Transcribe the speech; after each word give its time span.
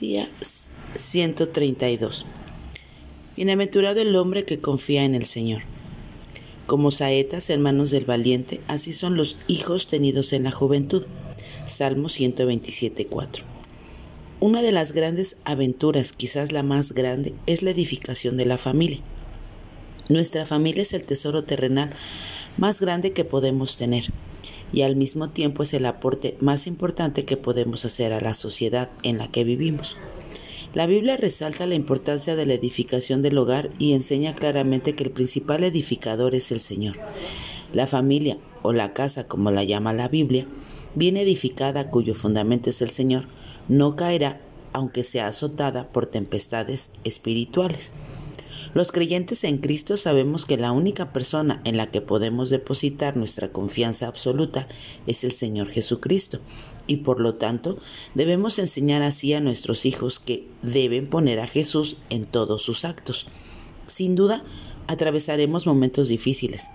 Día 0.00 0.28
132. 0.96 2.24
Bienaventurado 3.34 4.00
el 4.00 4.14
hombre 4.14 4.44
que 4.44 4.60
confía 4.60 5.02
en 5.04 5.16
el 5.16 5.24
Señor. 5.24 5.62
Como 6.68 6.92
saetas, 6.92 7.50
hermanos 7.50 7.90
del 7.90 8.04
valiente, 8.04 8.60
así 8.68 8.92
son 8.92 9.16
los 9.16 9.38
hijos 9.48 9.88
tenidos 9.88 10.32
en 10.32 10.44
la 10.44 10.52
juventud. 10.52 11.04
Salmo 11.66 12.06
127.4. 12.06 13.42
Una 14.38 14.62
de 14.62 14.70
las 14.70 14.92
grandes 14.92 15.36
aventuras, 15.44 16.12
quizás 16.12 16.52
la 16.52 16.62
más 16.62 16.92
grande, 16.92 17.34
es 17.46 17.62
la 17.62 17.70
edificación 17.70 18.36
de 18.36 18.44
la 18.44 18.56
familia. 18.56 19.00
Nuestra 20.08 20.46
familia 20.46 20.82
es 20.82 20.92
el 20.92 21.02
tesoro 21.02 21.42
terrenal 21.42 21.90
más 22.56 22.80
grande 22.80 23.12
que 23.12 23.24
podemos 23.24 23.76
tener 23.76 24.12
y 24.72 24.82
al 24.82 24.96
mismo 24.96 25.30
tiempo 25.30 25.62
es 25.62 25.74
el 25.74 25.86
aporte 25.86 26.36
más 26.40 26.66
importante 26.66 27.24
que 27.24 27.36
podemos 27.36 27.84
hacer 27.84 28.12
a 28.12 28.20
la 28.20 28.34
sociedad 28.34 28.90
en 29.02 29.18
la 29.18 29.28
que 29.28 29.44
vivimos. 29.44 29.96
La 30.74 30.86
Biblia 30.86 31.16
resalta 31.16 31.66
la 31.66 31.74
importancia 31.74 32.36
de 32.36 32.44
la 32.44 32.54
edificación 32.54 33.22
del 33.22 33.38
hogar 33.38 33.70
y 33.78 33.94
enseña 33.94 34.34
claramente 34.34 34.94
que 34.94 35.04
el 35.04 35.10
principal 35.10 35.64
edificador 35.64 36.34
es 36.34 36.52
el 36.52 36.60
Señor. 36.60 36.96
La 37.72 37.86
familia, 37.86 38.38
o 38.62 38.72
la 38.72 38.92
casa 38.92 39.26
como 39.26 39.50
la 39.50 39.64
llama 39.64 39.92
la 39.92 40.08
Biblia, 40.08 40.46
bien 40.94 41.16
edificada 41.16 41.90
cuyo 41.90 42.14
fundamento 42.14 42.70
es 42.70 42.82
el 42.82 42.90
Señor, 42.90 43.24
no 43.68 43.96
caerá 43.96 44.40
aunque 44.72 45.02
sea 45.02 45.28
azotada 45.28 45.88
por 45.88 46.06
tempestades 46.06 46.90
espirituales. 47.02 47.90
Los 48.74 48.92
creyentes 48.92 49.44
en 49.44 49.58
Cristo 49.58 49.96
sabemos 49.96 50.44
que 50.44 50.56
la 50.56 50.72
única 50.72 51.12
persona 51.12 51.60
en 51.64 51.76
la 51.76 51.86
que 51.86 52.00
podemos 52.00 52.50
depositar 52.50 53.16
nuestra 53.16 53.50
confianza 53.50 54.06
absoluta 54.06 54.68
es 55.06 55.24
el 55.24 55.32
Señor 55.32 55.68
Jesucristo 55.68 56.40
y 56.86 56.98
por 56.98 57.20
lo 57.20 57.34
tanto 57.34 57.78
debemos 58.14 58.58
enseñar 58.58 59.02
así 59.02 59.32
a 59.34 59.40
nuestros 59.40 59.86
hijos 59.86 60.18
que 60.18 60.46
deben 60.62 61.06
poner 61.06 61.40
a 61.40 61.46
Jesús 61.46 61.98
en 62.10 62.24
todos 62.24 62.62
sus 62.62 62.84
actos. 62.84 63.26
Sin 63.86 64.14
duda, 64.14 64.44
atravesaremos 64.86 65.66
momentos 65.66 66.08
difíciles, 66.08 66.70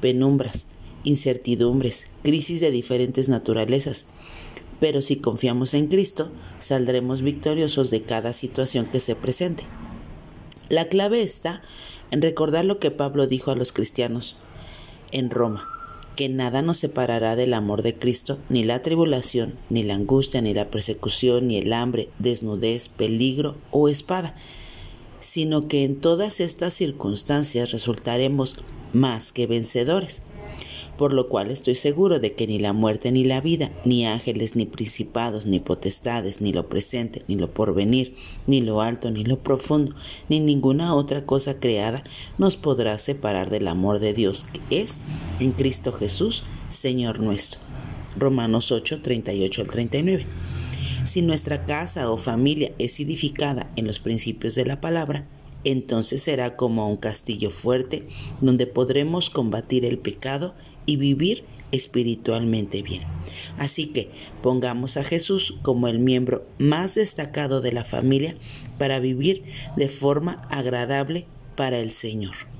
penumbras, 0.00 0.66
incertidumbres, 1.04 2.08
crisis 2.22 2.60
de 2.60 2.70
diferentes 2.70 3.28
naturalezas. 3.28 4.06
Pero 4.78 5.00
si 5.00 5.16
confiamos 5.16 5.72
en 5.72 5.86
Cristo, 5.86 6.30
saldremos 6.60 7.22
victoriosos 7.22 7.90
de 7.90 8.02
cada 8.02 8.32
situación 8.32 8.86
que 8.86 9.00
se 9.00 9.16
presente. 9.16 9.64
La 10.68 10.88
clave 10.88 11.22
está 11.22 11.62
en 12.10 12.22
recordar 12.22 12.64
lo 12.64 12.80
que 12.80 12.90
Pablo 12.90 13.26
dijo 13.26 13.52
a 13.52 13.56
los 13.56 13.72
cristianos 13.72 14.36
en 15.12 15.30
Roma, 15.30 15.68
que 16.16 16.28
nada 16.28 16.62
nos 16.62 16.78
separará 16.78 17.36
del 17.36 17.54
amor 17.54 17.82
de 17.82 17.94
Cristo, 17.94 18.38
ni 18.48 18.64
la 18.64 18.82
tribulación, 18.82 19.54
ni 19.70 19.84
la 19.84 19.94
angustia, 19.94 20.40
ni 20.40 20.54
la 20.54 20.68
persecución, 20.68 21.46
ni 21.46 21.58
el 21.58 21.72
hambre, 21.72 22.08
desnudez, 22.18 22.88
peligro 22.88 23.54
o 23.70 23.88
espada, 23.88 24.34
sino 25.20 25.68
que 25.68 25.84
en 25.84 26.00
todas 26.00 26.40
estas 26.40 26.74
circunstancias 26.74 27.70
resultaremos 27.70 28.56
más 28.92 29.32
que 29.32 29.46
vencedores 29.46 30.22
por 30.96 31.12
lo 31.12 31.28
cual 31.28 31.50
estoy 31.50 31.74
seguro 31.74 32.18
de 32.18 32.34
que 32.34 32.46
ni 32.46 32.58
la 32.58 32.72
muerte 32.72 33.12
ni 33.12 33.24
la 33.24 33.40
vida, 33.40 33.70
ni 33.84 34.06
ángeles, 34.06 34.56
ni 34.56 34.66
principados, 34.66 35.46
ni 35.46 35.60
potestades, 35.60 36.40
ni 36.40 36.52
lo 36.52 36.68
presente, 36.68 37.22
ni 37.28 37.36
lo 37.36 37.50
porvenir, 37.50 38.14
ni 38.46 38.60
lo 38.60 38.80
alto, 38.80 39.10
ni 39.10 39.24
lo 39.24 39.38
profundo, 39.38 39.94
ni 40.28 40.40
ninguna 40.40 40.94
otra 40.94 41.24
cosa 41.26 41.60
creada 41.60 42.04
nos 42.38 42.56
podrá 42.56 42.98
separar 42.98 43.50
del 43.50 43.68
amor 43.68 43.98
de 43.98 44.14
Dios 44.14 44.46
que 44.68 44.82
es 44.82 44.98
en 45.40 45.52
Cristo 45.52 45.92
Jesús, 45.92 46.44
Señor 46.70 47.20
nuestro. 47.20 47.60
Romanos 48.16 48.72
8, 48.72 49.02
38 49.02 49.62
al 49.62 49.68
39. 49.68 50.26
Si 51.04 51.22
nuestra 51.22 51.64
casa 51.64 52.10
o 52.10 52.16
familia 52.16 52.72
es 52.78 52.98
edificada 52.98 53.70
en 53.76 53.86
los 53.86 54.00
principios 54.00 54.54
de 54.54 54.64
la 54.64 54.80
palabra, 54.80 55.26
entonces 55.70 56.22
será 56.22 56.56
como 56.56 56.88
un 56.88 56.96
castillo 56.96 57.50
fuerte 57.50 58.06
donde 58.40 58.66
podremos 58.66 59.30
combatir 59.30 59.84
el 59.84 59.98
pecado 59.98 60.54
y 60.86 60.96
vivir 60.96 61.44
espiritualmente 61.72 62.82
bien. 62.82 63.02
Así 63.58 63.86
que 63.88 64.10
pongamos 64.42 64.96
a 64.96 65.04
Jesús 65.04 65.58
como 65.62 65.88
el 65.88 65.98
miembro 65.98 66.46
más 66.58 66.94
destacado 66.94 67.60
de 67.60 67.72
la 67.72 67.84
familia 67.84 68.36
para 68.78 69.00
vivir 69.00 69.42
de 69.76 69.88
forma 69.88 70.46
agradable 70.50 71.26
para 71.56 71.78
el 71.78 71.90
Señor. 71.90 72.55